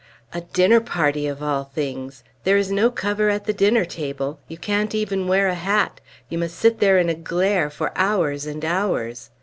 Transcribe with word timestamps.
"A 0.33 0.41
dinner 0.41 0.79
party, 0.79 1.27
of 1.27 1.43
all 1.43 1.63
things! 1.63 2.23
There 2.43 2.57
is 2.57 2.71
no 2.71 2.89
cover 2.89 3.29
at 3.29 3.45
the 3.45 3.53
dinner 3.53 3.85
table; 3.85 4.39
you 4.47 4.57
can't 4.57 4.95
even 4.95 5.27
wear 5.27 5.47
a 5.47 5.53
hat; 5.53 6.01
you 6.27 6.39
must 6.39 6.55
sit 6.57 6.79
there 6.79 6.97
in 6.97 7.07
a 7.07 7.13
glare 7.13 7.69
for 7.69 7.91
hours 7.95 8.47
and 8.47 8.65
hours!" 8.65 9.29